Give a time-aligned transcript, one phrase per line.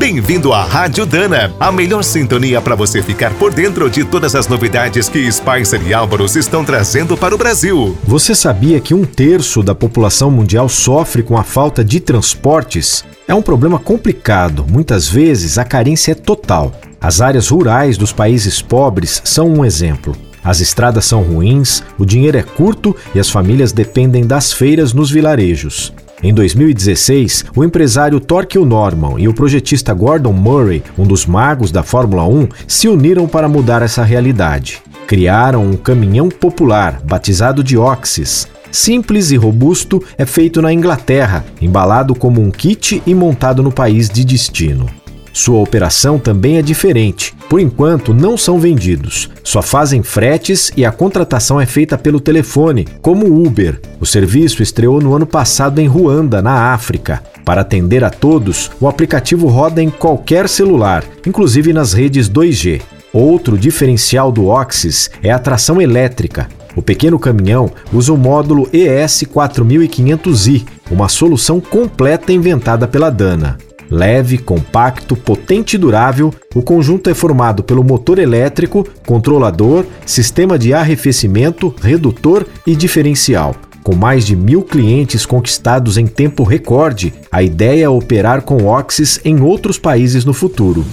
[0.00, 4.48] Bem-vindo à Rádio Dana, a melhor sintonia para você ficar por dentro de todas as
[4.48, 7.98] novidades que Spicer e Álvaros estão trazendo para o Brasil.
[8.04, 13.04] Você sabia que um terço da população mundial sofre com a falta de transportes?
[13.28, 16.72] É um problema complicado, muitas vezes a carência é total.
[16.98, 20.16] As áreas rurais dos países pobres são um exemplo.
[20.42, 25.10] As estradas são ruins, o dinheiro é curto e as famílias dependem das feiras nos
[25.10, 25.92] vilarejos.
[26.22, 31.82] Em 2016, o empresário Torquil Norman e o projetista Gordon Murray, um dos magos da
[31.82, 34.82] Fórmula 1, se uniram para mudar essa realidade.
[35.06, 38.46] Criaram um caminhão popular, batizado de Oxys.
[38.70, 44.10] Simples e robusto, é feito na Inglaterra, embalado como um kit e montado no país
[44.10, 44.99] de destino.
[45.32, 47.34] Sua operação também é diferente.
[47.48, 49.30] Por enquanto, não são vendidos.
[49.42, 53.80] Só fazem fretes e a contratação é feita pelo telefone, como o Uber.
[54.00, 57.22] O serviço estreou no ano passado em Ruanda, na África.
[57.44, 62.80] Para atender a todos, o aplicativo roda em qualquer celular, inclusive nas redes 2G.
[63.12, 66.48] Outro diferencial do Oxys é a tração elétrica.
[66.76, 73.58] O pequeno caminhão usa o módulo ES4500i, uma solução completa inventada pela Dana.
[73.90, 80.72] Leve, compacto, potente e durável, o conjunto é formado pelo motor elétrico, controlador, sistema de
[80.72, 83.56] arrefecimento, redutor e diferencial.
[83.82, 89.18] Com mais de mil clientes conquistados em tempo recorde, a ideia é operar com Oxys
[89.24, 90.84] em outros países no futuro.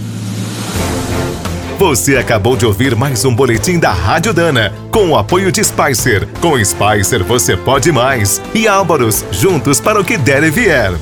[1.77, 6.27] Você acabou de ouvir mais um boletim da Rádio Dana, com o apoio de Spicer.
[6.41, 8.41] Com Spicer você pode mais.
[8.55, 10.93] E Álvaros, juntos para o que der e vier.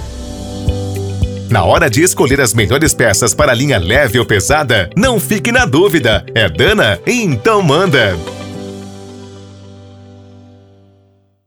[1.55, 5.53] Na hora de escolher as melhores peças para a linha leve ou pesada, não fique
[5.53, 6.25] na dúvida.
[6.35, 6.99] É Dana?
[7.07, 8.13] Então manda!